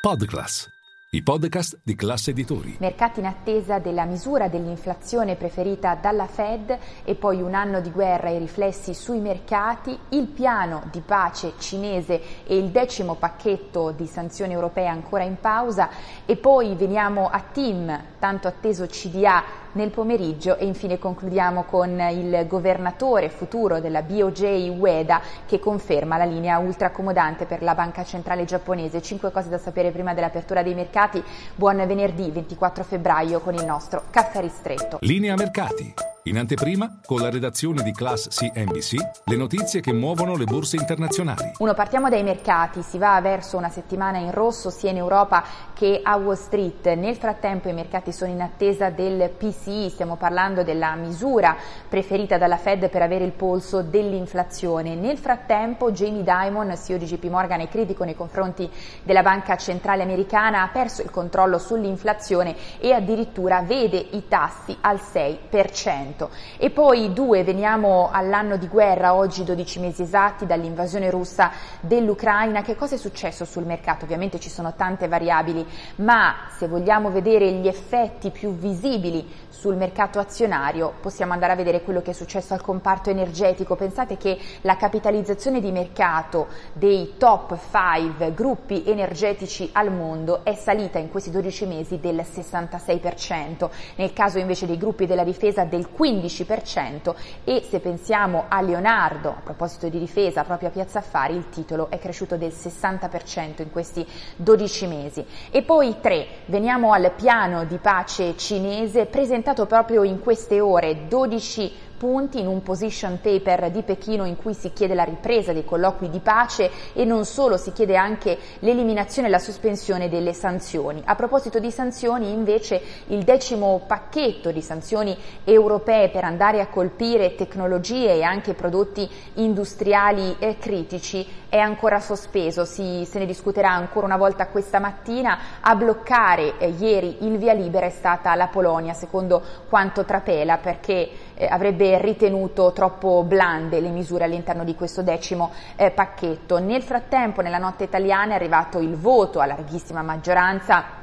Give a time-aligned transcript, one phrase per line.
[0.00, 0.66] Podclass,
[1.10, 2.74] i podcast di classe editori.
[2.80, 8.30] Mercati in attesa della misura dell'inflazione preferita dalla Fed e poi un anno di guerra
[8.30, 14.54] e riflessi sui mercati, il piano di pace cinese e il decimo pacchetto di sanzioni
[14.54, 15.90] europee ancora in pausa
[16.24, 22.46] e poi veniamo a TIM, tanto atteso CDA nel pomeriggio e infine concludiamo con il
[22.46, 29.02] governatore futuro della BOJ Ueda che conferma la linea ultracomodante per la banca centrale giapponese.
[29.02, 31.22] Cinque cose da sapere prima dell'apertura dei mercati.
[31.54, 34.98] Buon venerdì 24 febbraio con il nostro caffè ristretto.
[35.00, 36.09] Linea mercati.
[36.24, 41.52] In anteprima, con la redazione di Class CNBC, le notizie che muovono le borse internazionali.
[41.56, 42.82] Uno, partiamo dai mercati.
[42.82, 45.42] Si va verso una settimana in rosso sia in Europa
[45.72, 46.86] che a Wall Street.
[46.88, 51.56] Nel frattempo i mercati sono in attesa del PCI, stiamo parlando della misura
[51.88, 54.94] preferita dalla Fed per avere il polso dell'inflazione.
[54.96, 58.70] Nel frattempo Jamie Dimon, CEO di JP Morgan e critico nei confronti
[59.04, 65.00] della Banca Centrale Americana, ha perso il controllo sull'inflazione e addirittura vede i tassi al
[65.00, 66.08] 6%.
[66.56, 72.62] E poi due, veniamo all'anno di guerra, oggi 12 mesi esatti dall'invasione russa dell'Ucraina.
[72.62, 74.04] Che cosa è successo sul mercato?
[74.04, 80.18] Ovviamente ci sono tante variabili, ma se vogliamo vedere gli effetti più visibili sul mercato
[80.18, 83.76] azionario possiamo andare a vedere quello che è successo al comparto energetico.
[83.76, 90.98] Pensate che la capitalizzazione di mercato dei top 5 gruppi energetici al mondo è salita
[90.98, 97.14] in questi 12 mesi del 66%, nel caso invece dei gruppi della difesa del 15%
[97.44, 101.90] e se pensiamo a Leonardo, a proposito di difesa, proprio a Piazza Affari, il titolo
[101.90, 105.26] è cresciuto del 60% in questi 12 mesi.
[105.50, 111.88] E poi 3, veniamo al piano di pace cinese presentato proprio in queste ore 12
[112.00, 116.08] punti in un position paper di Pechino in cui si chiede la ripresa dei colloqui
[116.08, 121.02] di pace e non solo, si chiede anche l'eliminazione e la sospensione delle sanzioni.
[121.04, 127.34] A proposito di sanzioni, invece, il decimo pacchetto di sanzioni europee per andare a colpire
[127.34, 134.06] tecnologie e anche prodotti industriali eh, critici è ancora sospeso, si, se ne discuterà ancora
[134.06, 135.38] una volta questa mattina.
[135.60, 141.10] A bloccare eh, ieri il via libera è stata la Polonia, secondo quanto trapela, perché
[141.40, 146.58] eh, avrebbe ritenuto troppo blande le misure all'interno di questo decimo eh, pacchetto.
[146.58, 150.99] Nel frattempo, nella notte italiana, è arrivato il voto a larghissima maggioranza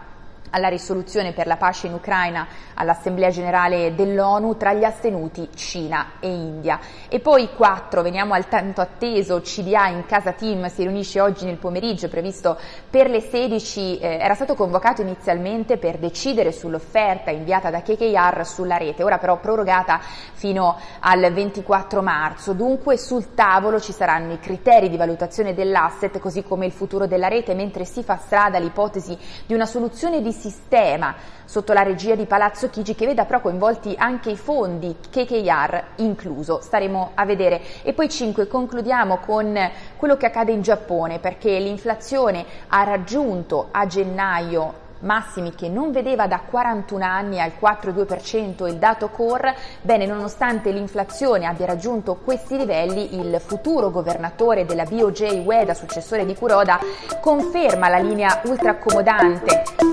[0.52, 6.28] alla risoluzione per la pace in Ucraina all'Assemblea generale dell'ONU tra gli astenuti Cina e
[6.28, 6.80] India.
[7.10, 11.58] E poi quattro, veniamo al tanto atteso CDA in casa team, si riunisce oggi nel
[11.58, 12.58] pomeriggio, previsto
[12.90, 18.78] per le 16, eh, era stato convocato inizialmente per decidere sull'offerta inviata da KKR sulla
[18.78, 20.00] rete, ora però prorogata
[20.34, 22.54] fino al 24 marzo.
[22.54, 27.28] Dunque sul tavolo ci saranno i criteri di valutazione dell'asset così come il futuro della
[27.28, 32.26] rete, mentre si fa strada l'ipotesi di una soluzione di sistema sotto la regia di
[32.26, 36.62] Palazzo Chigi che veda però coinvolti anche i fondi KKR incluso.
[36.62, 37.62] Staremo a vedere.
[37.84, 39.58] E poi 5 concludiamo con
[39.98, 46.28] quello che accade in Giappone perché l'inflazione ha raggiunto a gennaio massimi che non vedeva
[46.28, 53.20] da 41 anni al 4,2% il dato core, bene nonostante l'inflazione abbia raggiunto questi livelli
[53.20, 56.80] il futuro governatore della BOJ Ueda, successore di Kuroda,
[57.22, 59.87] conferma la linea ultra accomodante